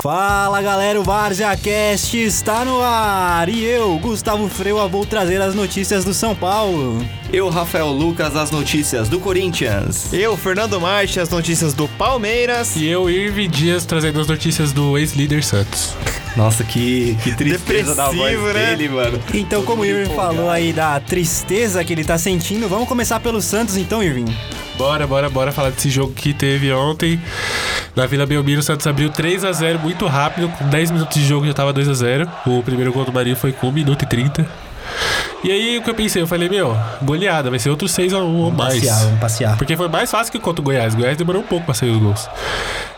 [0.00, 5.56] Fala galera, o Várzea Cast está no ar e eu, Gustavo Freua, vou trazer as
[5.56, 7.04] notícias do São Paulo.
[7.32, 10.12] Eu, Rafael Lucas, as notícias do Corinthians.
[10.12, 12.76] Eu, Fernando Martins, as notícias do Palmeiras.
[12.76, 15.96] E eu, Irvi Dias, trazendo as notícias do ex-líder Santos.
[16.36, 18.52] Nossa, que, que tristeza da voz né?
[18.52, 19.20] dele, mano.
[19.34, 20.36] Então, como o Irving empolgado.
[20.36, 24.32] falou aí da tristeza que ele tá sentindo, vamos começar pelo Santos então, Irving.
[24.78, 27.20] Bora, bora, bora falar desse jogo que teve ontem.
[27.96, 30.48] Na Vila Belmiro, o Santos abriu 3 a 0 muito rápido.
[30.50, 33.34] Com 10 minutos de jogo já tava 2 a 0 O primeiro gol do Marinho
[33.34, 34.48] foi com 1 minuto e 30.
[35.44, 36.20] E aí o que eu pensei?
[36.20, 38.74] Eu falei, meu, goleada, vai ser outro 6 a 1 ou mais.
[38.74, 39.56] Passear, vamos passear.
[39.56, 40.94] Porque foi mais fácil que contra o Goiás.
[40.94, 42.28] O Goiás demorou um pouco pra sair os gols.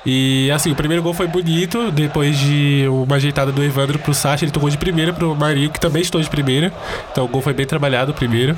[0.06, 1.90] E assim, o primeiro gol foi bonito.
[1.90, 5.78] Depois de uma ajeitada do Evandro pro Sacha, ele tocou de primeira pro Marinho, que
[5.78, 6.72] também estou de primeira.
[7.12, 8.56] Então o gol foi bem trabalhado, o primeiro.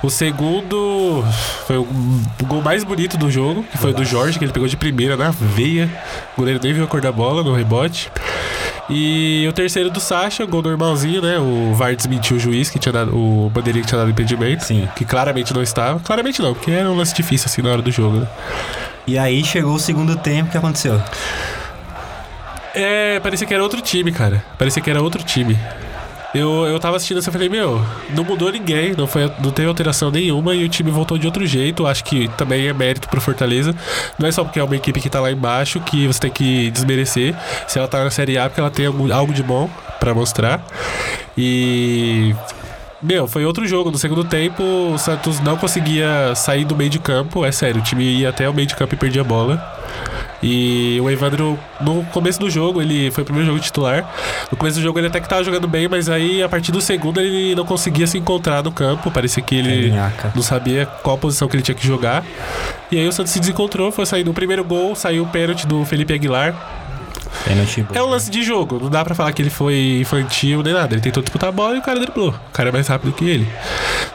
[0.00, 1.24] O segundo
[1.66, 4.52] foi o, o gol mais bonito do jogo, que foi o do Jorge, que ele
[4.52, 5.90] pegou de primeira na veia.
[6.36, 8.10] O goleiro nem viu a cor da bola no rebote.
[8.90, 11.38] E o terceiro do Sacha, gol normalzinho, né?
[11.38, 14.64] O VAR desmentiu o juiz que tinha dado, o bandeirinha que tinha dado impedimento.
[14.64, 14.88] Sim.
[14.96, 16.00] Que claramente não estava.
[16.00, 18.28] Claramente não, porque era um lance difícil assim na hora do jogo, né?
[19.06, 21.00] E aí chegou o segundo tempo, o que aconteceu?
[22.74, 24.44] É, parecia que era outro time, cara.
[24.58, 25.58] Parecia que era outro time.
[26.34, 27.82] Eu, eu tava assistindo assim e falei, meu,
[28.14, 31.46] não mudou ninguém, não, foi, não teve alteração nenhuma e o time voltou de outro
[31.46, 31.86] jeito.
[31.86, 33.74] Acho que também é mérito pro Fortaleza.
[34.18, 36.70] Não é só porque é uma equipe que tá lá embaixo que você tem que
[36.70, 37.34] desmerecer.
[37.66, 40.62] Se ela tá na Série A, porque ela tem algo, algo de bom pra mostrar.
[41.36, 42.34] E.
[43.00, 43.90] Meu, foi outro jogo.
[43.90, 47.44] No segundo tempo, o Santos não conseguia sair do meio de campo.
[47.44, 49.78] É sério, o time ia até o meio de campo e perdia a bola.
[50.42, 54.08] E o Evandro, no começo do jogo, ele foi o primeiro jogo titular.
[54.50, 56.80] No começo do jogo ele até que tava jogando bem, mas aí a partir do
[56.80, 59.10] segundo ele não conseguia se encontrar no campo.
[59.10, 60.32] Parecia que ele Carinhaca.
[60.34, 62.24] não sabia qual posição que ele tinha que jogar.
[62.90, 65.84] E aí o Santos se desencontrou, foi sair no primeiro gol, saiu o pênalti do
[65.84, 66.54] Felipe Aguilar.
[67.94, 70.94] É um lance de jogo, não dá pra falar que ele foi infantil nem nada.
[70.94, 72.30] Ele tentou disputar a bola e o cara driblou.
[72.30, 73.48] O cara é mais rápido que ele.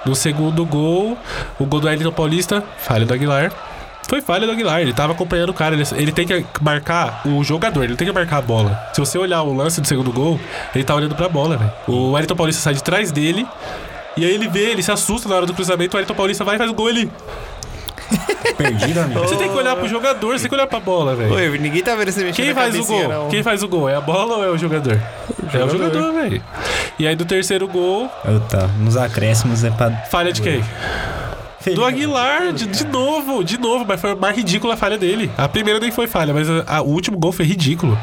[0.06, 1.18] No segundo gol,
[1.60, 3.52] o gol do Elton Paulista, falha do Aguilar.
[4.08, 5.76] Foi falha do Aguilar, ele tava acompanhando o cara.
[5.76, 8.80] Ele, ele tem que marcar o jogador, ele tem que marcar a bola.
[8.94, 10.40] Se você olhar o lance do segundo gol,
[10.76, 11.72] ele tá olhando pra bola, velho.
[11.88, 13.48] O Wellington Paulista sai de trás dele.
[14.16, 16.56] E aí ele vê, ele se assusta na hora do cruzamento, o Wellington Paulista vai
[16.56, 17.10] e faz o gol ali.
[18.58, 19.20] Perdido, amigo.
[19.22, 21.34] Você tem que olhar pro jogador, você tem que olhar pra bola, velho.
[21.34, 23.24] Oi, ninguém tá vendo você mexendo Quem na faz o cabecinha, gol?
[23.24, 23.30] não.
[23.30, 23.90] Quem faz o gol?
[23.90, 25.00] É a bola ou é o jogador?
[25.54, 26.42] É o jogador, velho.
[27.00, 28.10] E aí do terceiro gol,
[28.50, 29.90] Tá, nos acréscimos é pra...
[30.10, 30.64] falha de quem?
[31.76, 35.32] Do Aguilar, de, de novo, de novo, mas foi mais ridícula a falha dele.
[35.38, 37.98] A primeira nem foi falha, mas a- a- o último gol foi ridículo.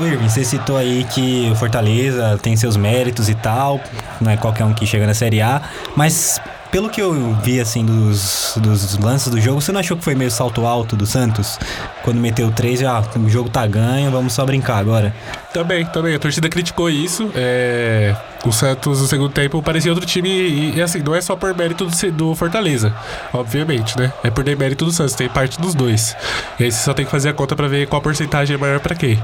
[0.00, 3.78] Ô, Irving, você citou aí que o Fortaleza tem seus méritos e tal,
[4.18, 5.60] não é qualquer um que chega na Série A,
[5.94, 6.40] mas
[6.72, 10.14] pelo que eu vi, assim, dos, dos lances do jogo, você não achou que foi
[10.14, 11.58] meio salto alto do Santos?
[12.02, 15.14] Quando meteu três, já, o jogo tá ganho, vamos só brincar agora.
[15.52, 16.14] Também, também.
[16.14, 17.30] A torcida criticou isso.
[17.34, 18.14] É,
[18.44, 20.28] O Santos, no segundo tempo, parecia outro time.
[20.28, 22.92] E, e, assim, não é só por mérito do, do Fortaleza,
[23.32, 24.12] obviamente, né?
[24.24, 26.16] É por demérito do Santos, tem parte dos dois.
[26.58, 28.80] E aí você só tem que fazer a conta pra ver qual porcentagem é maior
[28.80, 29.22] pra quem.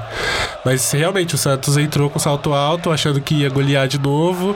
[0.64, 4.54] Mas realmente, o Santos entrou com salto alto, achando que ia golear de novo.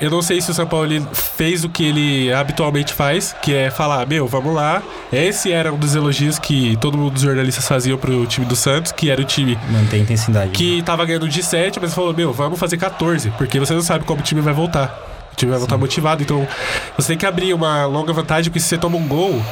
[0.00, 3.70] Eu não sei se o São Paulo fez o que ele habitualmente faz, que é
[3.70, 4.82] falar: meu, vamos lá.
[5.12, 8.92] Esse era um dos elogios que todo mundo dos jornalistas faziam pro time do Santos,
[8.92, 10.50] que era o time Manter a intensidade.
[10.50, 14.04] que tava ganhando de 7, mas falou: Meu, vamos fazer 14, porque você não sabe
[14.04, 15.02] como o time vai voltar.
[15.32, 16.48] O time vai voltar motivado, então
[16.96, 19.42] você tem que abrir uma longa vantagem, porque se você toma um gol,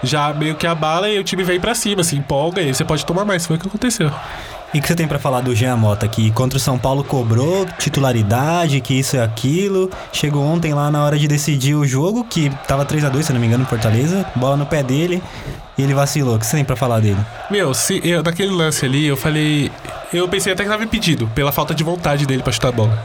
[0.00, 2.84] já meio que abala e o time vem pra cima, se empolga e aí você
[2.84, 3.44] pode tomar mais.
[3.44, 4.08] Foi o que aconteceu.
[4.74, 7.04] E o que você tem pra falar do Jean Mota, que contra o São Paulo
[7.04, 9.90] cobrou titularidade, que isso e aquilo.
[10.10, 13.32] Chegou ontem lá na hora de decidir o jogo, que tava 3 a 2 se
[13.34, 14.24] não me engano, no Fortaleza.
[14.34, 15.22] Bola no pé dele
[15.76, 16.36] e ele vacilou.
[16.36, 17.18] O que você tem pra falar dele?
[17.50, 19.70] Meu, se eu, naquele lance ali, eu falei.
[20.10, 22.98] Eu pensei até que tava impedido, pela falta de vontade dele pra chutar a bola.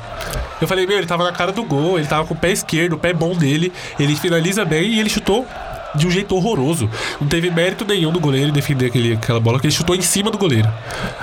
[0.60, 2.94] Eu falei, meu, ele tava na cara do gol, ele tava com o pé esquerdo,
[2.94, 5.46] o pé bom dele, ele finaliza bem e ele chutou
[5.98, 6.90] de um jeito horroroso.
[7.20, 10.30] Não teve mérito nenhum do goleiro defender aquele, aquela bola, que ele chutou em cima
[10.32, 10.70] do goleiro.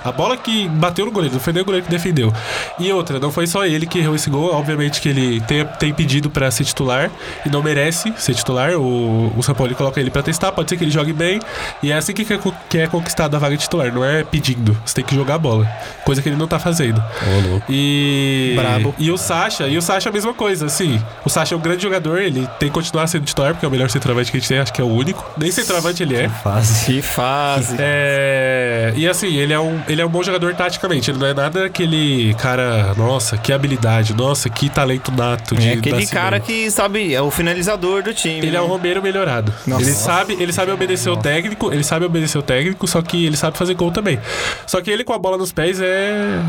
[0.05, 2.33] A bola que bateu no goleiro, não foi nem o goleiro que defendeu.
[2.79, 5.95] E outra, não foi só ele que errou esse gol, obviamente que ele tem, tem
[5.95, 7.11] pedido pra ser titular
[7.47, 8.73] e não merece ser titular.
[8.73, 11.41] O, o São Paulo coloca ele pra testar, pode ser que ele jogue bem.
[11.83, 14.25] E é assim que é, co- que é conquistada a vaga de titular, não é
[14.25, 14.77] pedindo.
[14.85, 15.67] Você tem que jogar a bola.
[16.05, 16.99] Coisa que ele não tá fazendo.
[17.01, 17.67] Ô, louco.
[17.73, 18.53] E.
[18.57, 18.95] Brabo.
[18.99, 21.01] E o Sacha, e o Sacha é a mesma coisa, assim.
[21.25, 23.71] O Sacha é um grande jogador, ele tem que continuar sendo titular, porque é o
[23.73, 24.64] melhor centroavante que a gente tem.
[24.65, 25.25] Acho que é o único.
[25.37, 26.29] Nem centroavante ele é.
[26.29, 26.85] Fase.
[26.87, 27.77] Que fase.
[27.79, 31.11] É, e assim, ele é, um, ele é um bom jogador taticamente.
[31.11, 35.55] Ele não é nada aquele cara, nossa, que habilidade, nossa, que talento nato.
[35.55, 38.39] De, É aquele cara que sabe, é o finalizador do time.
[38.47, 39.53] Ele é o Romero melhorado.
[39.67, 39.83] Nossa.
[39.83, 43.37] Ele sabe, ele sabe obedecer o técnico, ele sabe obedecer o técnico, só que ele
[43.37, 44.19] sabe fazer gol também.
[44.67, 46.41] Só que ele com a bola nos pés é.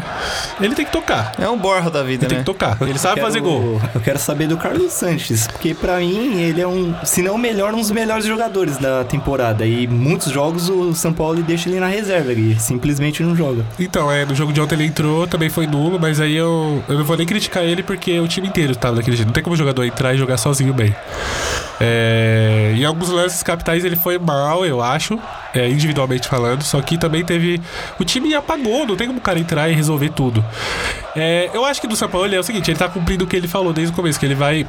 [0.60, 1.34] Ele tem que tocar.
[1.40, 2.44] É um borra da vida, Ele tem né?
[2.44, 2.78] que tocar.
[2.82, 3.82] Ele sabe Quero- fazer gol.
[3.94, 7.38] Eu quero saber do Carlos Sanches, porque pra mim ele é um, se não o
[7.38, 9.66] melhor, um dos melhores jogadores da temporada.
[9.66, 13.66] E muitos jogos o São Paulo deixa ele na reserva, ele simplesmente não joga.
[13.80, 16.98] Então, é, no jogo de ontem ele entrou, também foi nulo, mas aí eu, eu
[16.98, 19.28] não vou nem criticar ele porque o time inteiro tava daquele jeito.
[19.28, 20.94] Não tem como o jogador entrar e jogar sozinho bem.
[21.80, 25.18] É, em alguns lances capitais ele foi mal, eu acho,
[25.54, 27.62] é, individualmente falando, só que também teve.
[27.98, 30.44] O time apagou, não tem como o cara entrar e resolver tudo.
[31.16, 33.38] É, eu acho que do São Paulo é o seguinte: ele tá cumprindo o que
[33.38, 34.68] ele falou desde o começo, que ele vai.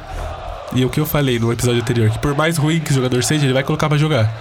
[0.77, 3.23] E o que eu falei no episódio anterior, que por mais ruim que o jogador
[3.23, 4.31] seja, ele vai colocar pra jogar.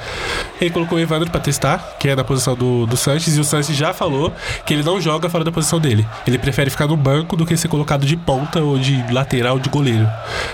[0.60, 3.44] Ele colocou o Evandro pra testar, que é na posição do, do Sanches, e o
[3.44, 4.30] Sanches já falou
[4.66, 6.06] que ele não joga fora da posição dele.
[6.26, 9.70] Ele prefere ficar no banco do que ser colocado de ponta ou de lateral de
[9.70, 10.06] goleiro.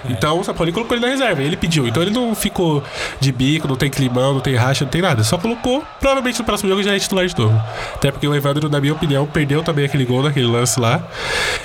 [0.08, 1.88] Então o Sapoli colocou ele na reserva, ele pediu.
[1.88, 2.80] Então ele não ficou
[3.18, 5.24] de bico, não tem climão, não tem racha, não tem nada.
[5.24, 7.60] Só colocou, provavelmente no próximo jogo já é titular de novo.
[7.92, 11.02] Até porque o Evandro, na minha opinião, perdeu também aquele gol naquele lance lá.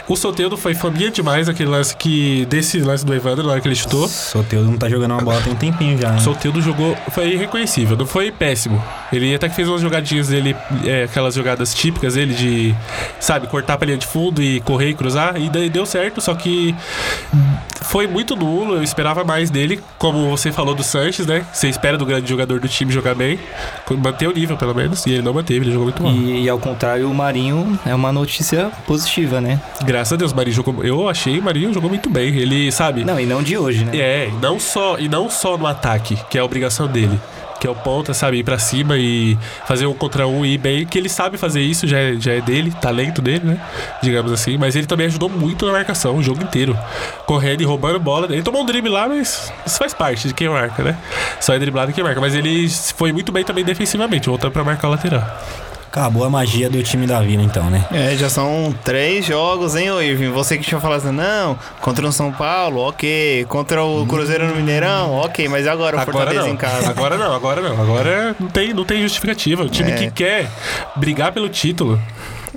[0.08, 2.48] O Soteldo foi faminha demais naquele lance que.
[2.48, 4.07] Desse lance do Evandro, na hora que ele chutou.
[4.08, 6.12] Soteudo não tá jogando uma bola tem um tempinho já.
[6.12, 6.20] Né?
[6.20, 8.84] Soteldo jogou, foi irreconhecível, não foi péssimo.
[9.12, 10.56] Ele até que fez umas jogadinhas dele,
[10.86, 12.76] é, aquelas jogadas típicas dele de,
[13.20, 16.34] sabe, cortar pra linha de fundo e correr e cruzar, e daí deu certo, só
[16.34, 16.76] que
[17.88, 21.46] foi muito nulo, eu esperava mais dele, como você falou do Sanches, né?
[21.54, 23.40] Você espera do grande jogador do time jogar bem,
[23.98, 26.12] manter o nível pelo menos, e ele não manteve, ele jogou muito mal.
[26.12, 29.60] E, e ao contrário, o Marinho é uma notícia positiva, né?
[29.84, 33.04] Graças a Deus, o Marinho jogou, eu achei o Marinho jogou muito bem, ele, sabe...
[33.04, 33.98] Não, e não de hoje, né?
[33.98, 37.20] É, não só, e não só no ataque, que é a obrigação dele.
[37.60, 40.58] Que é o ponta, sabe, ir pra cima e fazer um contra um e ir
[40.58, 43.62] bem, que ele sabe fazer isso, já é, já é dele, talento dele, né?
[44.02, 44.58] Digamos assim.
[44.58, 46.78] Mas ele também ajudou muito na marcação o jogo inteiro.
[47.26, 48.28] Correndo e roubando bola.
[48.30, 50.98] Ele tomou um drible lá, mas isso faz parte de quem marca, né?
[51.40, 52.22] Só é driblado quem marca.
[52.22, 55.24] Mas ele foi muito bem também defensivamente, voltando pra marcar o lateral.
[55.90, 57.86] Acabou a magia do time da Vila, então, né?
[57.92, 60.30] É, já são três jogos, hein, ô Irving?
[60.32, 63.46] Você que tinha falado assim, não, contra o São Paulo, ok.
[63.50, 65.48] Contra o Cruzeiro no Mineirão, ok.
[65.48, 66.54] Mas agora o Agora Fortaleza não.
[66.54, 66.92] em casa.
[66.92, 67.82] Agora não, agora não.
[67.82, 69.64] Agora não tem, não tem justificativa.
[69.64, 69.96] O time É.
[69.96, 70.48] que quer
[70.96, 72.00] brigar pelo título.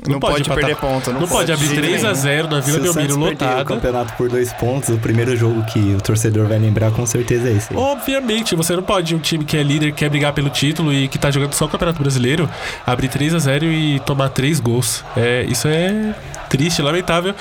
[0.07, 0.65] Não, pode, empatar.
[0.65, 1.13] perder ponto.
[1.13, 2.23] Não, Não pode abrir de jeito 3 a nenhum.
[2.23, 3.65] 0 na Vila Belmiro perder o lotada.
[3.65, 7.53] campeonato por dois pontos, o primeiro jogo que o torcedor vai lembrar com certeza é
[7.53, 7.75] esse.
[7.75, 11.19] Obviamente, você não pode um time que é líder, quer brigar pelo título e que
[11.19, 12.49] tá jogando só o Campeonato Brasileiro,
[12.87, 15.05] abrir 3 a 0 e tomar 3 gols.
[15.17, 16.15] É, isso é
[16.49, 17.35] triste, lamentável.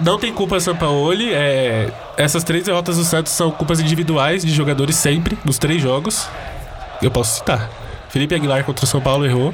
[0.00, 1.32] Não tem culpa Sampaoli.
[1.32, 6.28] É, essas três derrotas do Santos são culpas individuais de jogadores sempre, nos três jogos.
[7.02, 7.68] Eu posso citar.
[8.14, 9.52] Felipe Aguilar contra o São Paulo errou.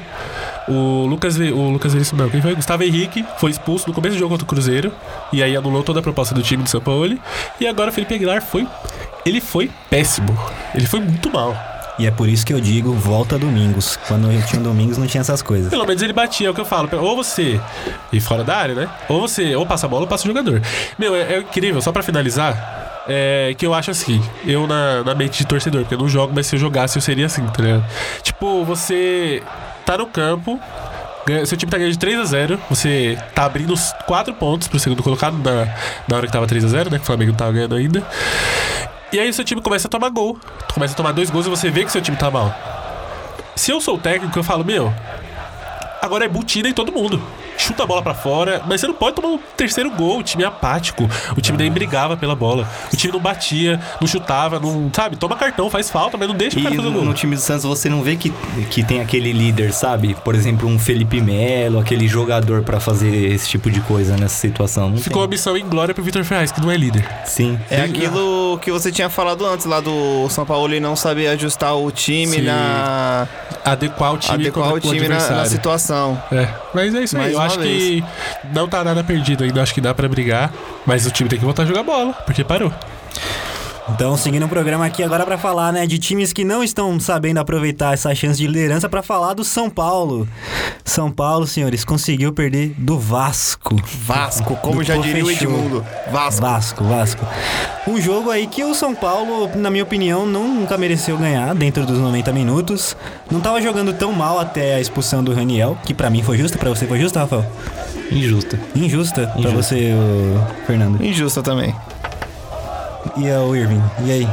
[0.67, 2.53] O Lucas, o Lucas Veríssimo, não, quem foi?
[2.53, 4.93] Gustavo Henrique foi expulso no começo do jogo contra o Cruzeiro.
[5.33, 7.17] E aí anulou toda a proposta do time do São Paulo.
[7.59, 8.67] E agora o Felipe Aguilar foi.
[9.25, 10.37] Ele foi péssimo.
[10.75, 11.57] Ele foi muito mal.
[11.97, 13.97] E é por isso que eu digo, volta domingos.
[14.07, 15.71] Quando eu tinha domingos não tinha essas coisas.
[15.71, 16.87] Pelo menos ele batia, é o que eu falo.
[16.99, 17.59] Ou você
[18.13, 18.87] ir fora da área, né?
[19.09, 20.61] Ou você ou passa a bola ou passa o jogador.
[20.99, 22.90] Meu, é, é incrível, só pra finalizar.
[23.13, 26.31] É que eu acho assim, eu na, na mente de torcedor, porque eu não jogo,
[26.33, 27.85] mas se eu jogasse eu seria assim, tá ligado?
[28.23, 29.43] Tipo, você
[29.85, 30.57] tá no campo,
[31.45, 34.79] seu time tá ganhando de 3 a 0 você tá abrindo os 4 pontos pro
[34.79, 35.65] segundo colocado na,
[36.07, 36.97] na hora que tava 3 a 0 né?
[36.97, 38.01] Que o Flamengo não tava ganhando ainda.
[39.11, 40.39] E aí seu time começa a tomar gol.
[40.73, 42.55] Começa a tomar dois gols e você vê que seu time tá mal.
[43.55, 44.93] Se eu sou o técnico, eu falo, meu,
[46.01, 47.21] agora é butina em todo mundo.
[47.61, 50.17] Chuta a bola pra fora, mas você não pode tomar um terceiro gol.
[50.17, 51.07] O time é apático.
[51.37, 52.67] O time nem brigava pela bola.
[52.91, 54.89] O time não batia, não chutava, não.
[54.91, 55.15] Sabe?
[55.15, 57.05] Toma cartão, faz falta, mas não deixa o cara fazer no, gol.
[57.05, 58.31] no time do Santos você não vê que,
[58.71, 60.15] que tem aquele líder, sabe?
[60.23, 64.89] Por exemplo, um Felipe Melo, aquele jogador pra fazer esse tipo de coisa nessa situação.
[64.89, 65.31] Não Ficou a tem.
[65.37, 67.07] missão em glória pro Vitor Ferraz, que não é líder.
[67.25, 67.59] Sim.
[67.69, 71.75] É aquilo que você tinha falado antes lá do São Paulo e não saber ajustar
[71.75, 72.41] o time Sim.
[72.41, 73.27] na.
[73.63, 76.21] Adequar o time adequar o time na, na situação.
[76.31, 77.33] É, mas é isso aí.
[77.33, 78.03] Eu acho que
[78.53, 79.61] não tá nada perdido ainda.
[79.61, 80.51] Acho que dá pra brigar.
[80.85, 82.73] Mas o time tem que voltar a jogar bola, porque parou.
[83.93, 87.39] Então, seguindo o programa aqui agora pra falar, né, de times que não estão sabendo
[87.39, 90.27] aproveitar essa chance de liderança pra falar do São Paulo.
[90.83, 93.75] São Paulo, senhores, conseguiu perder do Vasco.
[94.05, 95.29] Vasco, como Do já diria o.
[95.29, 95.85] Edmundo.
[96.11, 96.41] Vasco.
[96.41, 97.25] Vasco, Vasco.
[97.87, 101.85] Um jogo aí que o São Paulo, na minha opinião, não, nunca mereceu ganhar dentro
[101.85, 102.95] dos 90 minutos.
[103.29, 106.57] Não tava jogando tão mal até a expulsão do Raniel, que pra mim foi justa,
[106.57, 107.45] pra você foi justa, Rafael?
[108.11, 108.57] Injusto.
[108.75, 109.61] Injusta, pra Injusta.
[109.63, 111.03] você, ô, Fernando.
[111.03, 111.73] Injusta também.
[113.17, 114.29] E o Irving, e aí?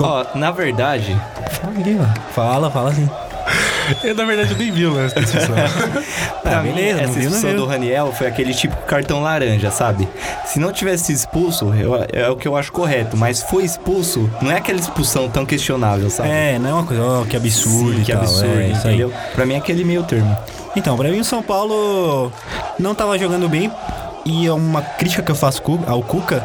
[0.00, 1.16] Ó, na verdade,
[1.60, 2.32] Fala aqui, ó.
[2.32, 3.08] Fala, fala assim.
[4.04, 5.54] Eu, na verdade, eu nem vi o lance da discussão.
[6.42, 10.08] pra Ah, mim, beleza, essa expulsão do Raniel foi aquele tipo cartão laranja, sabe?
[10.46, 13.16] Se não tivesse expulso, eu- é o que eu acho correto.
[13.16, 16.28] Mas foi expulso, não é aquela expulsão tão questionável, sabe?
[16.30, 18.20] É, não é uma coisa, ó, que absurdo Sim, e que tal.
[18.22, 18.94] absurdo, é, isso aí.
[18.94, 19.12] entendeu?
[19.34, 20.34] Pra mim é aquele meio termo.
[20.76, 22.32] Então, pra mim o São Paulo
[22.78, 23.70] não tava jogando bem.
[24.24, 26.44] E é uma crítica que eu faço ao Cuca,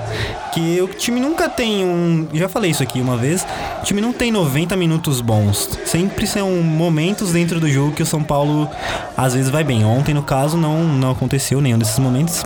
[0.51, 2.27] que o time nunca tem um.
[2.33, 3.45] Já falei isso aqui uma vez.
[3.81, 5.69] O time não tem 90 minutos bons.
[5.85, 8.67] Sempre são momentos dentro do jogo que o São Paulo
[9.15, 9.85] às vezes vai bem.
[9.85, 12.43] Ontem, no caso, não, não aconteceu nenhum desses momentos.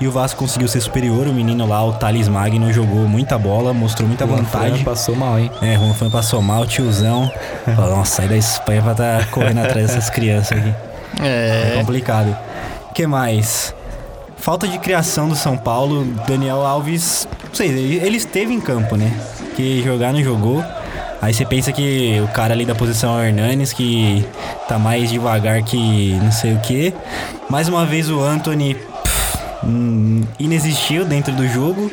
[0.00, 1.26] E o Vasco conseguiu ser superior.
[1.28, 4.74] O menino lá, o Thales Magno, jogou muita bola, mostrou muita Juan vontade.
[4.76, 5.50] Fran passou mal, hein?
[5.60, 7.30] É, Juan Fran passou mal, tiozão.
[7.76, 10.74] Falou, Nossa, sai da Espanha pra tá correndo atrás dessas crianças aqui.
[11.20, 11.78] É É.
[11.78, 12.34] complicado.
[12.90, 13.74] O que mais?
[14.42, 16.04] Falta de criação do São Paulo.
[16.26, 19.16] Daniel Alves, não sei, ele, esteve em campo, né?
[19.54, 20.64] Que jogar não jogou.
[21.22, 24.26] Aí você pensa que o cara ali da posição é o Hernanes, que
[24.66, 26.92] tá mais devagar que não sei o que.
[27.48, 31.88] Mais uma vez o Anthony pff, hum, inexistiu dentro do jogo.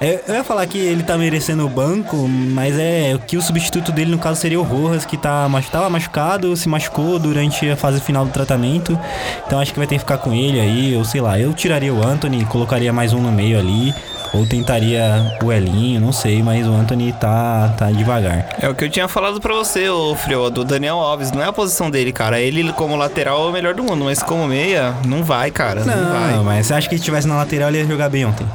[0.00, 3.92] É, Eu ia falar que ele tá merecendo o banco, mas é que o substituto
[3.92, 8.00] dele, no caso, seria o Rojas, que tá, tava machucado, se machucou durante a fase
[8.00, 8.98] final do tratamento.
[9.46, 11.92] Então acho que vai ter que ficar com ele aí, ou sei lá, eu tiraria
[11.94, 13.94] o Anthony, colocaria mais um no meio ali,
[14.34, 18.48] ou tentaria o Elinho, não sei, mas o Anthony tá, tá devagar.
[18.60, 21.30] É o que eu tinha falado pra você, ô Frio, do Daniel Alves.
[21.30, 22.40] Não é a posição dele, cara.
[22.40, 25.84] Ele, como lateral, é o melhor do mundo, mas como meia, não vai, cara.
[25.84, 26.42] Não, Não, vai.
[26.56, 28.46] mas você acha que se estivesse na lateral ele ia jogar bem ontem?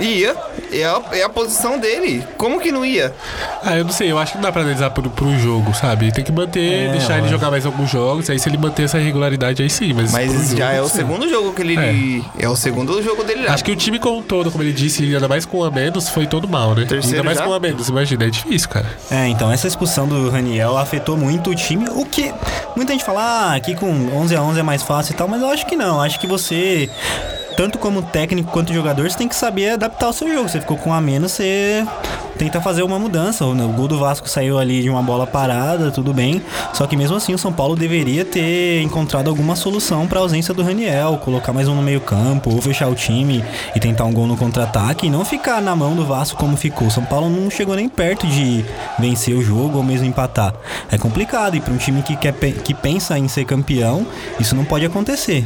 [0.00, 0.34] Ia.
[0.72, 2.24] É a, é a posição dele.
[2.36, 3.14] Como que não ia?
[3.62, 6.12] ah, eu não sei, eu acho que não dá pra analisar pro, pro jogo, sabe?
[6.12, 8.98] Tem que manter, É, deixar ele jogar mais alguns jogos, aí se ele manter essa
[8.98, 10.12] regularidade aí sim, mas.
[10.12, 10.96] Mas já jogo, é o sim.
[10.96, 12.24] segundo jogo que ele.
[12.38, 13.54] É, o segundo jogo dele já.
[13.54, 15.70] Acho que o time como um todo, como ele disse, ainda mais com o a
[15.70, 16.84] menos, foi todo mal, né?
[16.86, 17.44] Terceiro ainda mais já?
[17.44, 18.86] com o a menos, imagina, é difícil, cara.
[19.10, 22.32] É, então essa expulsão do Raniel afetou muito o time, o que
[22.76, 25.40] muita gente fala, ah, aqui com 11 a 11 é mais fácil e tal, mas
[25.40, 26.88] eu acho que não, acho que você
[27.58, 30.48] tanto como técnico quanto jogador, você tem que saber adaptar o seu jogo.
[30.48, 31.84] Você ficou com um a menos, você
[32.38, 33.44] tenta fazer uma mudança.
[33.44, 36.40] O gol do Vasco saiu ali de uma bola parada, tudo bem.
[36.72, 40.54] Só que mesmo assim, o São Paulo deveria ter encontrado alguma solução para a ausência
[40.54, 44.28] do Raniel, colocar mais um no meio-campo, ou fechar o time e tentar um gol
[44.28, 46.86] no contra-ataque e não ficar na mão do Vasco como ficou.
[46.86, 48.64] O São Paulo não chegou nem perto de
[49.00, 50.54] vencer o jogo ou mesmo empatar.
[50.92, 54.06] É complicado e para um time que, quer, que pensa em ser campeão,
[54.38, 55.44] isso não pode acontecer.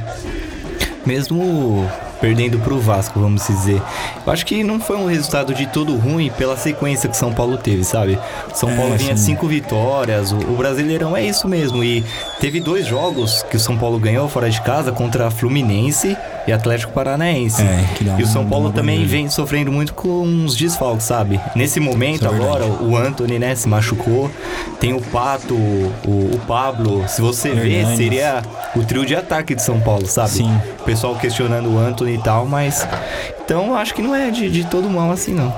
[1.05, 1.89] Mesmo
[2.23, 3.83] perdendo pro Vasco, vamos dizer.
[4.25, 7.59] Eu acho que não foi um resultado de todo ruim pela sequência que São Paulo
[7.59, 8.17] teve, sabe?
[8.55, 9.33] São É, Paulo vinha sim.
[9.33, 11.83] cinco vitórias, o, o Brasileirão é isso mesmo.
[11.83, 12.05] E
[12.41, 16.93] teve dois jogos que o São Paulo ganhou fora de casa contra Fluminense e Atlético
[16.93, 17.61] Paranaense.
[17.63, 17.85] É,
[18.19, 21.41] e o São Paulo também vem sofrendo muito com uns desfalques, sabe?
[21.57, 24.31] Nesse momento Isso é agora, o Anthony, né, se machucou.
[24.79, 27.05] Tem o Pato, o, o Pablo.
[27.09, 28.43] Se você ver, seria
[28.77, 30.31] o trio de ataque de São Paulo, sabe?
[30.31, 30.61] Sim.
[30.81, 32.87] O pessoal questionando o Anthony e tal, mas.
[33.45, 35.55] Então acho que não é de, de todo mal assim, não.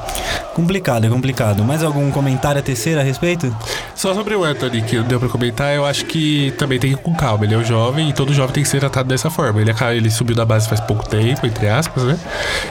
[0.54, 1.64] Complicado, é complicado.
[1.64, 3.54] Mais algum comentário a terceira a respeito?
[3.94, 6.96] Só sobre o Anthony, que não deu pra comentar, eu acho que também tem que
[6.96, 7.44] ir com calma.
[7.44, 9.60] Ele é um jovem e todo jovem tem que ser tratado dessa forma.
[9.60, 12.16] Ele, aca- ele subiu da base faz pouco tempo, entre aspas, né?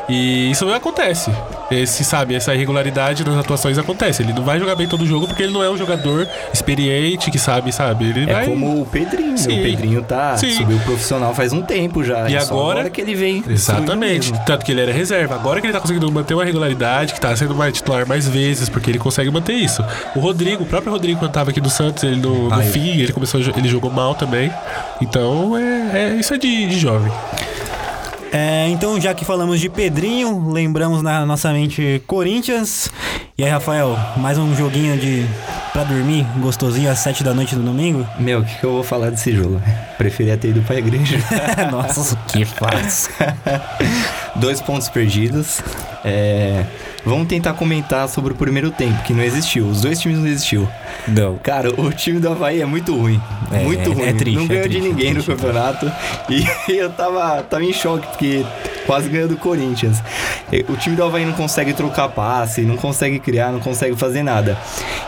[0.08, 1.30] E isso não acontece.
[1.70, 4.22] Esse, sabe, essa irregularidade nas atuações acontece.
[4.24, 7.40] Ele não vai jogar bem todo jogo porque ele não é um jogador experiente que
[7.40, 8.06] sabe, sabe?
[8.10, 8.46] Ele É vai.
[8.46, 9.38] como o Pedrinho.
[9.38, 9.60] Sim.
[9.60, 10.38] O Pedrinho tá.
[10.38, 10.52] Sim.
[10.52, 12.30] Subiu profissional faz um tempo já.
[12.30, 13.44] E é só agora- que ele vem.
[13.48, 14.32] Exatamente.
[14.46, 15.36] Tanto que ele era reserva.
[15.36, 18.70] Agora que ele tá conseguindo manter uma regularidade, que tá sendo mais titular mais vezes,
[18.70, 19.84] porque ele consegue manter isso.
[20.16, 22.72] O Rodrigo, o próprio Rodrigo, quando tava aqui no Santos, ele no, no Ah, eu-
[22.72, 24.52] fim, ele começou, ele jogou mal também.
[25.02, 27.12] Então, é, é- isso é de, de jovem.
[28.32, 32.90] É, então, já que falamos de Pedrinho, lembramos na nossa mente Corinthians.
[33.38, 35.26] E aí, Rafael, mais um joguinho de
[35.72, 38.08] pra dormir, gostosinho, às sete da noite do domingo?
[38.20, 39.62] Meu, o que, que eu vou falar desse jogo?
[40.00, 41.18] Preferia ter ido pra igreja.
[41.72, 43.10] Nossa, que faz.
[44.36, 45.62] Dois pontos perdidos.
[46.04, 46.66] É,
[47.06, 49.68] Vamos tentar comentar sobre o primeiro tempo, que não existiu.
[49.68, 50.70] Os dois times não existiu.
[51.06, 51.38] Não.
[51.38, 53.22] Cara, o time do Havaí é muito ruim.
[53.52, 54.14] É, muito é ruim.
[54.16, 55.32] triste, não é ganhou triste, de ninguém é no triste.
[55.32, 55.92] campeonato.
[56.30, 58.46] E eu tava, tava em choque, porque
[58.86, 60.02] quase ganhou do Corinthians.
[60.70, 64.58] O time do Havaí não consegue trocar passe, não consegue criar, não consegue fazer nada.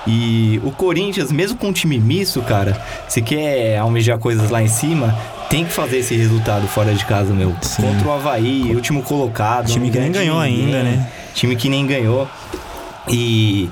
[0.06, 2.78] E o Corinthians, mesmo com um time misto, cara,
[3.08, 5.18] se quer almejar coisas lá em cima,
[5.50, 7.56] tem que fazer esse resultado fora de casa, meu.
[7.62, 7.84] Sim.
[7.84, 9.68] Contra o Havaí, último colocado.
[9.68, 10.66] Time que nem ganhou ninguém.
[10.66, 11.08] ainda, né?
[11.34, 12.28] Time que nem ganhou.
[13.08, 13.70] E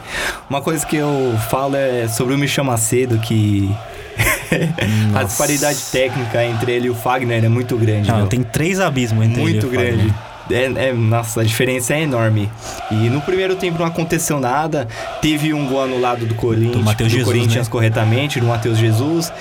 [0.50, 3.74] uma coisa que eu falo é sobre o Michel Macedo, que
[5.16, 8.10] a disparidade técnica entre ele e o Fagner é muito grande.
[8.10, 8.28] Não, meu.
[8.28, 9.96] tem três abismos entre ele e muito o Fagner.
[9.96, 10.14] grande.
[10.52, 12.52] É, é- nossa, a diferença é enorme.
[12.92, 14.88] E no primeiro tempo não aconteceu nada.
[15.22, 17.72] Teve um gol anulado do Corinthians, Do Matheus Jesus, Corinthians né?
[17.72, 19.32] corretamente, do Matheus Jesus,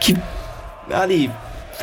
[0.00, 0.16] que
[0.90, 1.30] ali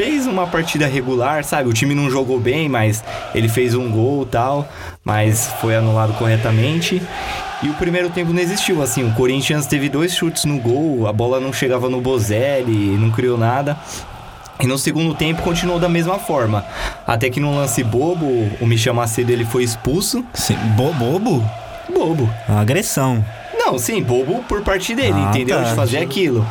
[0.01, 1.68] fez uma partida regular, sabe?
[1.68, 3.03] O time não jogou bem, mas
[3.36, 4.65] ele fez um gol e tal,
[5.03, 7.01] mas foi anulado corretamente.
[7.62, 11.12] E o primeiro tempo não existiu, assim, o Corinthians teve dois chutes no gol, a
[11.12, 13.75] bola não chegava no Bozelli, não criou nada.
[14.62, 16.63] E no segundo tempo continuou da mesma forma.
[17.06, 18.25] Até que no lance bobo,
[18.62, 20.24] o Michel Macedo ele foi expulso.
[20.34, 21.44] Sim, bo- bobo?
[21.94, 22.29] Bobo.
[22.48, 23.24] Uma agressão.
[23.53, 25.58] Não, sim, bobo por parte dele, Ah, entendeu?
[25.58, 25.63] tá.
[25.63, 26.48] De fazer aquilo.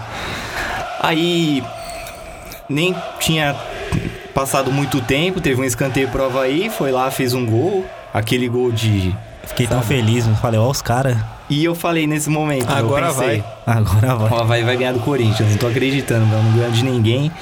[1.00, 1.62] Aí
[2.68, 3.54] nem tinha
[4.34, 7.84] passado muito tempo, teve um escanteio pro Havaí, foi lá, fez um gol.
[8.12, 9.14] Aquele gol de.
[9.44, 11.16] Fiquei tão feliz, eu falei, ó, os caras.
[11.48, 14.30] E eu falei nesse momento, Agora eu pensei, Agora vai.
[14.30, 17.32] o Havaí vai ganhar do Corinthians, não tô acreditando, não ganha de ninguém.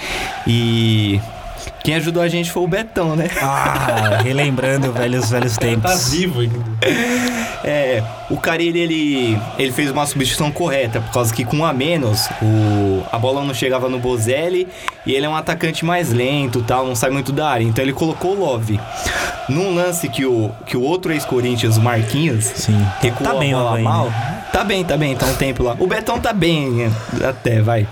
[0.47, 1.21] E
[1.82, 3.28] quem ajudou a gente foi o Betão, né?
[3.40, 6.11] Ah, relembrando velhos, velhos Tá tempos.
[6.11, 6.56] vivo ainda.
[7.64, 11.73] É, o Carilli, ele, ele fez uma substituição correta, por causa que com um a
[11.73, 14.68] menos, o, a bola não chegava no Bozelli
[15.04, 17.64] e ele é um atacante mais lento tal, não sai muito da área.
[17.64, 18.80] Então ele colocou o Love.
[19.49, 22.85] Num lance que o, que o outro ex-Corinthians, o Marquinhos, Sim.
[23.00, 24.04] recuou Tá bem a o bola mal.
[24.11, 24.32] né?
[24.52, 25.76] Tá bem, tá bem, tá um tempo lá.
[25.78, 26.90] O Betão tá bem,
[27.28, 27.87] até, vai.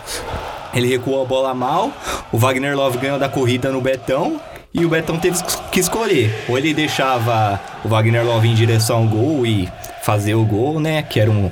[0.75, 1.93] Ele recuou a bola mal,
[2.33, 4.41] o Wagner Love ganhou da corrida no Betão
[4.73, 5.39] e o Betão teve
[5.71, 6.45] que escolher.
[6.49, 9.69] Ou ele deixava o Wagner Love em direção ao gol e
[10.03, 11.03] fazer o gol, né?
[11.03, 11.51] Que era um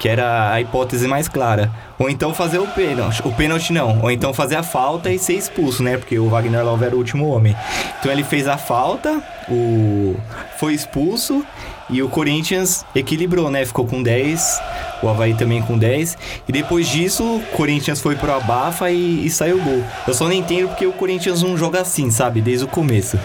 [0.00, 1.70] que era a hipótese mais clara.
[1.98, 3.20] Ou então fazer o pênalti.
[3.22, 4.00] O pênalti não.
[4.00, 5.98] Ou então fazer a falta e ser expulso, né?
[5.98, 7.54] Porque o Wagner Love era o último homem.
[8.00, 10.16] Então ele fez a falta, o
[10.56, 11.44] foi expulso
[11.90, 13.66] e o Corinthians equilibrou, né?
[13.66, 14.62] Ficou com 10,
[15.02, 16.16] o Havaí também com 10.
[16.48, 19.84] E depois disso, o Corinthians foi pro abafa e, e saiu o gol.
[20.08, 22.40] Eu só não entendo porque o Corinthians não joga assim, sabe?
[22.40, 23.18] Desde o começo.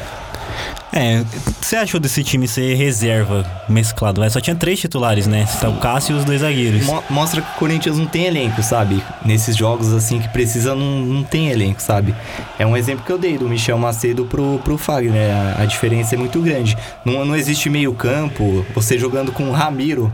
[0.93, 4.21] É, o que você achou desse time ser reserva mesclado?
[4.21, 5.45] Vai, Só tinha três titulares, né?
[5.59, 6.85] Tá o Cássio e os dois zagueiros.
[6.85, 9.03] Mo- mostra que o Corinthians não tem elenco, sabe?
[9.25, 12.15] Nesses jogos assim que precisa, não, não tem elenco, sabe?
[12.57, 15.31] É um exemplo que eu dei do Michel Macedo pro, pro Fagner.
[15.57, 16.77] A, a diferença é muito grande.
[17.03, 20.11] Não, não existe meio-campo, você jogando com Ramiro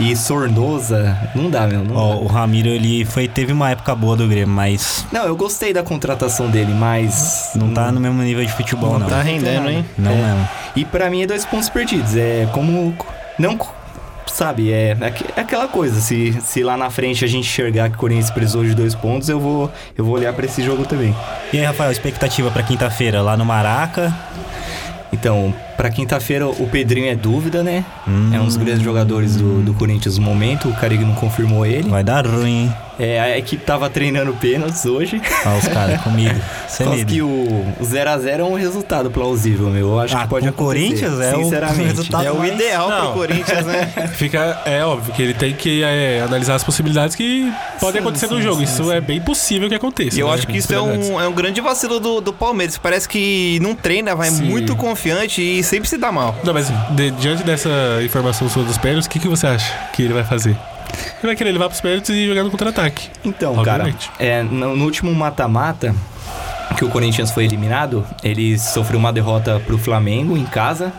[0.00, 1.16] e Sornosa.
[1.34, 1.84] Não dá, meu.
[1.84, 2.16] Não, Ó, dá.
[2.20, 5.82] o Ramiro, ele foi, teve uma época boa do Grêmio, mas não, eu gostei da
[5.82, 7.50] contratação dele, mas.
[7.54, 9.06] não tá no mesmo nível de futebol, não.
[9.08, 9.84] Tá rendendo, hein?
[9.98, 10.14] Não É.
[10.14, 10.48] mesmo.
[10.76, 12.16] E pra mim é dois pontos perdidos.
[12.16, 12.94] É como.
[13.38, 13.58] Não.
[14.26, 16.00] Sabe, é, aqu- é aquela coisa.
[16.00, 19.28] Se, se lá na frente a gente enxergar que o Corinthians precisou de dois pontos,
[19.28, 21.14] eu vou, eu vou olhar pra esse jogo também.
[21.52, 24.12] E aí, Rafael, expectativa pra quinta-feira lá no Maraca?
[25.14, 27.84] Então, pra quinta-feira, o Pedrinho é dúvida, né?
[28.06, 28.30] Hum.
[28.32, 30.68] É um dos grandes jogadores do, do Corinthians no momento.
[30.68, 31.88] O Carig não confirmou ele.
[31.88, 32.74] Vai dar ruim, hein?
[32.98, 35.20] É, a equipe tava treinando pênaltis hoje.
[35.46, 36.34] Ó, os caras comigo.
[36.68, 39.88] Sem Só que o 0x0 é um resultado plausível, meu.
[39.88, 40.64] Eu acho Ah, que pode o acontecer.
[40.86, 41.82] Corinthians é o sinceramente.
[41.88, 43.00] resultado É o mais- ideal Não.
[43.06, 43.92] pro Corinthians, né?
[44.14, 48.26] Fica, é óbvio que ele tem que é, analisar as possibilidades que podem Sim, acontecer
[48.28, 48.56] no sim, jogo.
[48.58, 48.92] sim, Isso sim.
[48.92, 50.16] é bem possível que aconteça.
[50.16, 50.34] E eu né?
[50.34, 52.78] acho que isso é um, é um grande vacilo do, do Palmeiras.
[52.78, 54.44] Parece que não treina, vai Sim.
[54.44, 56.34] muito confiante e sempre se dá mal.
[56.44, 57.70] Não, mas de- diante dessa
[58.04, 60.56] informação sobre os pênaltis, o que, que você acha que ele vai fazer?
[61.18, 63.08] Ele vai querer levar pros pênaltis e jogar no contra-ataque.
[63.24, 64.10] Então, Obviamente.
[64.10, 65.94] cara, é, no, no último mata-mata
[66.76, 70.92] que o Corinthians foi eliminado, ele sofreu uma derrota pro Flamengo em casa,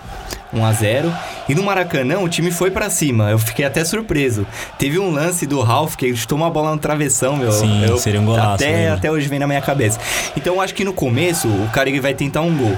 [0.53, 1.13] 1 a 0
[1.49, 3.29] E no Maracanã o time foi pra cima.
[3.29, 4.47] Eu fiquei até surpreso.
[4.79, 7.51] Teve um lance do Ralf que ele chutou uma bola no travessão, meu.
[7.51, 8.87] Sim, eu, seria um golaço Até, dele.
[8.87, 9.99] até hoje vem na minha cabeça.
[10.37, 12.77] Então eu acho que no começo o Carille vai tentar um gol.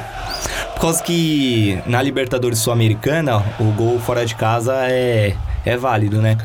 [0.74, 5.34] Por causa que na Libertadores Sul-Americana o gol fora de casa é,
[5.66, 6.36] é válido, né?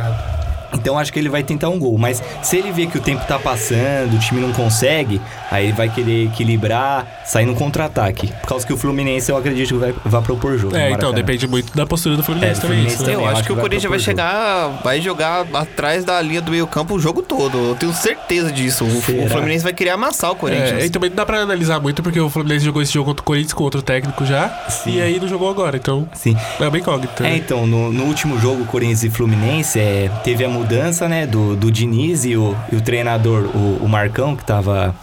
[0.75, 1.97] Então acho que ele vai tentar um gol.
[1.99, 5.73] Mas se ele vê que o tempo tá passando, o time não consegue, aí ele
[5.73, 8.29] vai querer equilibrar, sair no contra-ataque.
[8.41, 10.77] Por causa que o Fluminense eu acredito que vai, vai propor jogo.
[10.77, 12.77] É, então, depende muito da postura do Fluminense É, do também.
[12.77, 13.13] Fluminense isso, né?
[13.13, 13.21] também.
[13.21, 16.05] Eu eu acho acho que o que vai Corinthians vai propor chegar, vai jogar atrás
[16.05, 17.59] da linha do meio campo o jogo todo.
[17.59, 18.85] Eu tenho certeza disso.
[18.85, 19.25] O, Será?
[19.25, 20.83] o Fluminense vai querer amassar o Corinthians.
[20.83, 23.23] É, e também não dá pra analisar muito, porque o Fluminense jogou esse jogo contra
[23.23, 24.97] o Corinthians com outro técnico já, Sim.
[24.97, 26.37] e aí não jogou agora, então Sim.
[26.61, 27.23] é bem incógnito.
[27.23, 27.37] É, né?
[27.37, 31.71] então, no, no último jogo, Corinthians e Fluminense, é, teve a mudança, né, do, do
[31.71, 34.95] Diniz e o, e o treinador, o, o Marcão, que tava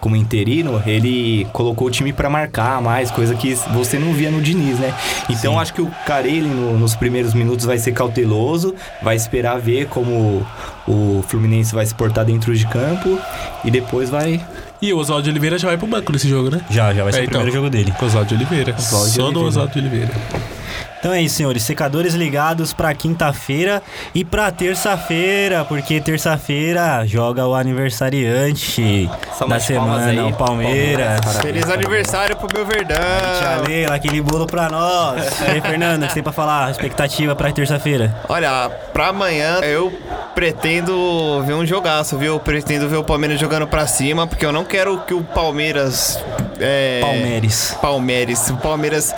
[0.00, 4.40] como interino, ele colocou o time pra marcar mais, coisa que você não via no
[4.42, 4.92] Diniz, né?
[5.30, 9.86] Então, acho que o Carelli, no- nos primeiros minutos, vai ser cauteloso, vai esperar ver
[9.86, 10.44] como
[10.88, 13.16] o Fluminense vai se portar dentro de campo
[13.64, 14.40] e depois vai...
[14.80, 16.60] E o Oswaldo Oliveira já vai pro banco nesse jogo, né?
[16.68, 17.60] Já, já vai ser É, o primeiro então.
[17.62, 17.94] jogo dele.
[18.02, 18.74] Oswaldo de Oliveira.
[18.76, 19.48] Oswaldo de Só do Oliveira.
[19.48, 20.10] Oswaldo de Oliveira.
[21.02, 21.64] Então é isso, senhores.
[21.64, 23.82] Secadores ligados pra quinta-feira
[24.14, 30.20] e pra terça-feira, porque terça-feira joga o aniversariante Só da semana, aí.
[30.20, 31.20] o Palmeiras.
[31.20, 32.96] Palmeiras, Feliz aniversário pro meu Verdão.
[32.96, 35.40] Tia Leila, aquele bolo pra nós.
[35.40, 36.70] E aí, Fernando, o que tem pra falar?
[36.70, 38.14] Expectativa pra terça-feira?
[38.28, 39.92] Olha, pra amanhã eu
[40.36, 42.34] pretendo ver um jogaço, viu?
[42.34, 46.22] Eu pretendo ver o Palmeiras jogando pra cima, porque eu não quero que o Palmeiras.
[46.62, 47.00] É...
[47.00, 47.76] Palmeiras.
[47.80, 48.50] Palmeiras.
[48.50, 49.14] O Palmeiras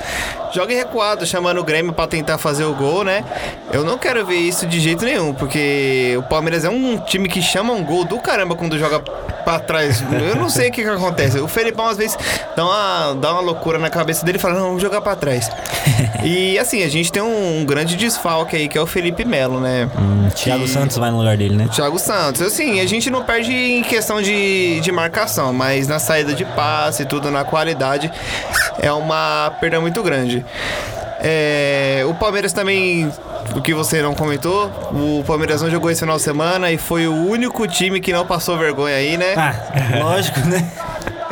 [0.53, 3.25] joga recuado, chamando o Grêmio pra tentar fazer o gol, né?
[3.73, 7.43] Eu não quero ver isso de jeito nenhum, porque o Palmeiras é um time que
[7.43, 9.03] chama um gol do caramba quando joga
[9.45, 10.03] pra trás.
[10.29, 11.39] Eu não sei o que, que acontece.
[11.39, 12.19] O Felipão às vezes
[12.57, 15.51] dá uma, dá uma loucura na cabeça dele e fala: Não, vamos jogar pra trás.
[16.25, 19.89] e assim, a gente tem um, grande desfalque aí, que é o Felipe Melo, né?
[19.99, 21.69] Hum, Thiago Santos vai no lugar dele, né?
[21.71, 26.33] Thiago Santos, assim, a gente não perde em questão de, de marcação, mas na saída
[26.33, 28.11] de passe e tudo, na qualidade,
[28.81, 30.45] é uma perda muito grande.
[31.27, 33.11] É, o Palmeiras também,
[33.55, 37.07] o que você não comentou, o Palmeiras não jogou esse final de semana e foi
[37.07, 39.35] o único time que não passou vergonha aí, né?
[39.37, 40.71] Ah, lógico, né?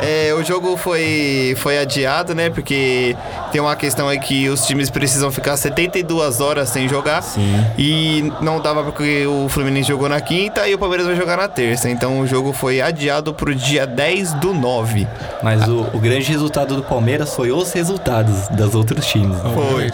[0.03, 2.49] É, o jogo foi, foi adiado, né?
[2.49, 3.15] Porque
[3.53, 7.21] tem uma questão aí que os times precisam ficar 72 horas sem jogar.
[7.21, 7.65] Sim.
[7.77, 11.47] E não dava porque o Fluminense jogou na quinta e o Palmeiras vai jogar na
[11.47, 11.89] terça.
[11.89, 15.07] Então o jogo foi adiado pro dia 10 do 9.
[15.41, 19.37] Mas o, o grande resultado do Palmeiras foi os resultados dos outros times.
[19.39, 19.89] Foi.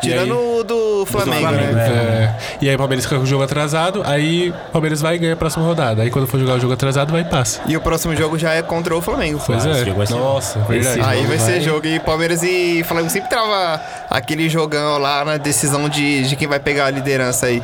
[0.00, 1.88] Tirando o do Flamengo, Flamengo, né?
[1.88, 5.18] É, e aí o Palmeiras fica com o jogo atrasado, aí o Palmeiras vai e
[5.18, 6.02] ganha a próxima rodada.
[6.02, 7.60] Aí quando for jogar o jogo atrasado, vai e passa.
[7.66, 9.40] E o próximo jogo já é contra o Flamengo.
[9.44, 9.84] Pois esse é.
[9.84, 11.00] jogo vai ser Nossa, verdade.
[11.00, 15.24] Aí jogo vai ser vai- jogo e Palmeiras e Flamengo sempre trava aquele jogão lá
[15.24, 17.62] na decisão de, de quem vai pegar a liderança aí.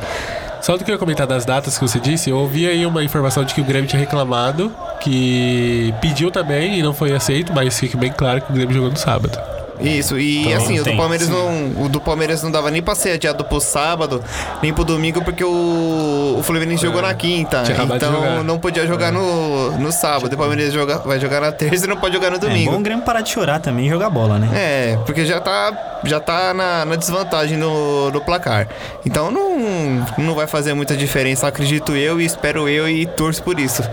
[0.61, 3.01] Só do que eu ia comentar das datas que você disse, eu ouvi aí uma
[3.01, 7.79] informação de que o Grêmio tinha reclamado, que pediu também e não foi aceito, mas
[7.79, 9.39] fique bem claro que o Grêmio jogou no sábado.
[9.79, 11.33] Isso, e Então, assim, o do tem, Palmeiras sim.
[11.33, 11.85] não.
[11.85, 14.23] O do Palmeiras não dava nem pra ser adiado pro sábado,
[14.61, 17.63] nem pro domingo, porque o, o Fluminense jogou na quinta.
[17.95, 20.33] Então não podia jogar no, no sábado.
[20.33, 22.49] O Palmeiras joga, vai jogar na terça e não pode jogar no É bom o
[22.49, 22.79] domingo.
[22.79, 24.49] Grêmio parar de chorar também e jogar bola, né?
[24.53, 28.67] É, porque já tá, já tá na, na desvantagem no, no placar.
[29.05, 33.59] Então não, não vai fazer muita diferença, acredito eu e espero eu e torço por
[33.59, 33.83] isso.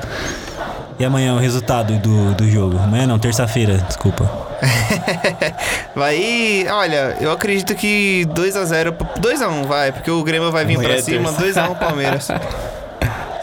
[0.98, 2.78] E amanhã o resultado do, do jogo?
[2.78, 4.45] Amanhã não, terça-feira, desculpa.
[5.94, 11.02] Vai, olha, eu acredito que 2x0, 2x1 vai, porque o Grêmio vai vir pra é
[11.02, 11.62] cima, terça.
[11.62, 12.28] 2x1 Palmeiras.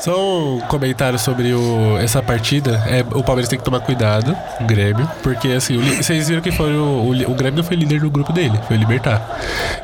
[0.04, 2.84] Só um comentário sobre o, essa partida.
[2.88, 6.52] É, o Palmeiras tem que tomar cuidado, o Grêmio, porque assim, o vocês viram que
[6.52, 9.40] foi o, o, o Grêmio não foi líder do grupo dele, foi o Libertar.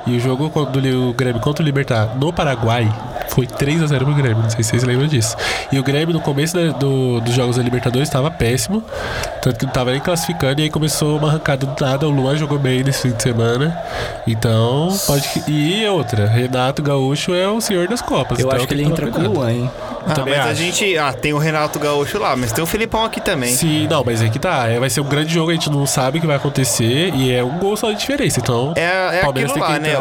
[0.06, 2.92] E o jogo quando o Grêmio contra o Libertar no Paraguai
[3.30, 5.38] foi 3 a 0 pro Grêmio, não sei se vocês lembram disso.
[5.72, 8.84] E o Grêmio no começo da- do- dos jogos da Libertadores estava péssimo,
[9.42, 12.08] tanto que não tava nem classificando, e aí começou uma arrancada do nada.
[12.08, 13.78] O Luan jogou bem nesse fim de semana,
[14.28, 15.28] então pode.
[15.30, 18.40] que- E outra, Renato Gaúcho é o senhor das Copas.
[18.40, 19.34] Eu então acho que ele entra com o cuidado.
[19.34, 19.72] Luan, hein?
[20.08, 20.62] Ah, também mas a acho.
[20.62, 20.98] gente.
[20.98, 23.54] Ah, tem o Renato Gaúcho lá, mas tem o Filipão aqui também.
[23.54, 24.68] Sim, não, mas é que tá.
[24.68, 27.32] É, vai ser um grande jogo, a gente não sabe o que vai acontecer e
[27.34, 28.40] é um gol só de diferença.
[28.40, 29.96] Então, É, é Palmeiras aquilo lá, né?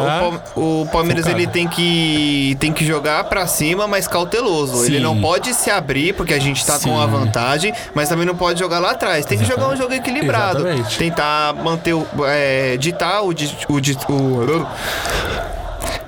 [0.55, 1.41] O, Palmeiras focado.
[1.41, 4.85] ele tem que, tem que jogar pra cima, mas cauteloso.
[4.85, 5.03] Ele Sim.
[5.03, 7.11] não pode se abrir, porque a gente tá com a Sim.
[7.11, 9.25] vantagem, mas também não pode jogar lá atrás.
[9.25, 10.59] Tem que jogar um jogo equilibrado.
[10.59, 10.97] Exatamente.
[10.97, 12.05] Tentar manter o.
[12.25, 14.67] É, ditar o, o, o-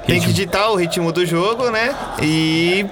[0.05, 1.95] Tem que ditar o ritmo do jogo, né?
[2.21, 2.85] E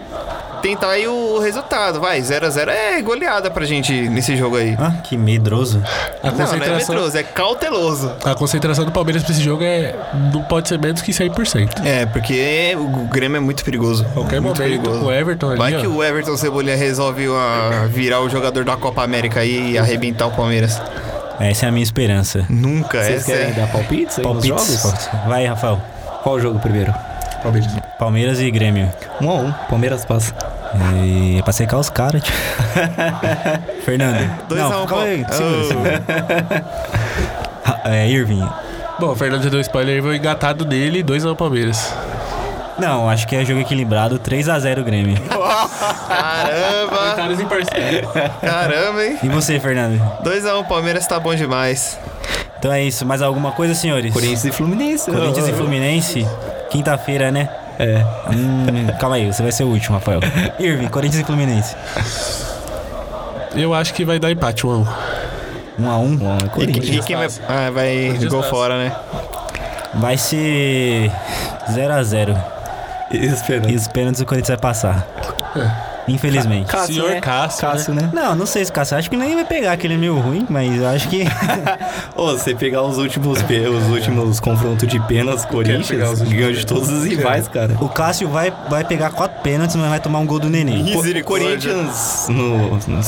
[0.60, 2.00] tentar aí o resultado.
[2.00, 4.76] Vai, 0x0 é goleada pra gente nesse jogo aí.
[4.80, 5.82] Ah, que medroso.
[6.24, 8.12] a Não, não é concentração, medroso, é cauteloso.
[8.24, 9.96] a concentração do Palmeiras pra esse jogo é,
[10.34, 11.86] não pode ser menos que 100%.
[11.86, 14.06] É, porque o Grêmio é muito perigoso.
[14.14, 15.80] Qualquer muito momento, o Everton ali, Vai ó.
[15.80, 20.28] que o Everton Cebolinha resolve ah, virar o jogador da Copa América aí e arrebentar
[20.28, 20.82] o Palmeiras.
[21.40, 22.46] Essa é a minha esperança.
[22.50, 23.52] Nunca, Vocês essa querem é...
[23.54, 24.82] dar palpites aí nos Palpites?
[24.82, 25.10] jogos?
[25.28, 25.82] Vai, Rafael.
[26.22, 26.94] Qual o jogo primeiro?
[27.42, 27.72] Palmeiras.
[27.98, 28.92] Palmeiras e Grêmio.
[29.22, 29.52] Um a um.
[29.70, 30.34] Palmeiras passa.
[30.74, 32.34] É, é pra secar os caras, tio.
[33.84, 34.30] Fernando.
[34.48, 35.26] Dois não, a um, calma aí.
[35.30, 35.64] Segura, Oh.
[35.68, 36.04] segura.
[37.86, 38.48] É, Irving.
[39.00, 41.94] Bom, o Fernando já deu spoiler vou engatado nele, 2x1 Palmeiras.
[42.80, 44.18] Não, acho que é jogo equilibrado.
[44.20, 45.18] 3x0 Grêmio.
[46.08, 48.06] Caramba, Comentários imparciais.
[48.42, 49.18] caramba, hein?
[49.22, 50.00] E você, Fernando?
[50.24, 51.98] 2x1 Palmeiras tá bom demais.
[52.58, 53.06] Então é isso.
[53.06, 54.12] Mais alguma coisa, senhores?
[54.14, 55.10] Corinthians e Fluminense.
[55.12, 56.28] Corinthians e Fluminense.
[56.70, 57.50] Quinta-feira, né?
[57.78, 58.04] É.
[58.32, 60.20] Hum, calma aí, você vai ser o último, Rafael.
[60.60, 61.76] Irving, Corinthians e Fluminense.
[63.56, 64.86] Eu acho que vai dar empate, 1x1.
[64.86, 64.90] 1x1.
[65.80, 67.06] Um a um, é E, Corinthians.
[67.06, 67.28] e quem vai...
[67.48, 68.92] Ah, vai gol fora, né?
[69.96, 71.12] Vai ser
[71.70, 72.38] 0x0.
[73.12, 73.70] Esperando.
[73.72, 75.08] E os pênaltis o Corinthians vai passar.
[76.14, 76.68] Infelizmente.
[76.68, 77.22] Cássio, Senhor né?
[77.22, 78.10] Cássio, Cássio, né?
[78.14, 78.98] Não, não sei se Cássio.
[78.98, 81.24] Acho que nem vai pegar, que ele é meio ruim, mas eu acho que.
[82.16, 87.06] Ô, você pegar os últimos, os últimos confrontos de penas, Corinthians, ganhou de todos os
[87.06, 87.76] rivais, cara.
[87.80, 90.72] o Cássio vai, vai pegar quatro pênaltis, mas vai tomar um gol do Nenê.
[90.94, 91.48] Co- Misericórdia.
[91.48, 93.00] Corinthians, no, no-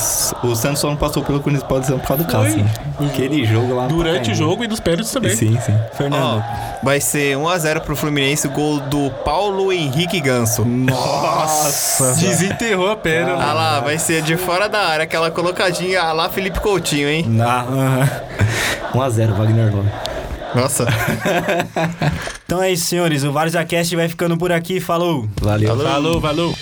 [0.52, 2.64] o Santos só não passou pelo Corinthians pode ser por causa do Cássio.
[2.64, 2.72] né?
[3.08, 3.88] Aquele jogo lá.
[3.88, 5.36] Durante o jogo e nos pênaltis também.
[5.36, 5.74] Sim, sim.
[5.94, 6.22] Fernando.
[6.24, 6.42] Ó,
[6.84, 10.64] vai ser 1x0 pro Fluminense, gol do Paulo Henrique Ganso.
[10.66, 12.14] Nossa.
[12.16, 13.34] Desenterrou a perna.
[13.34, 17.26] Ah lá, vai ser de fora da área, aquela colocadinha ah lá Felipe Coutinho, hein?
[17.42, 18.10] Ah, aham.
[18.94, 19.90] 1x0, Wagner Love.
[20.56, 20.86] Nossa.
[22.52, 23.24] Então é isso, senhores.
[23.24, 24.82] O Vários Cast vai ficando por aqui.
[24.82, 25.26] Falou!
[25.40, 25.70] Valeu.
[25.70, 25.88] Falou.
[25.88, 26.56] Falou, falou.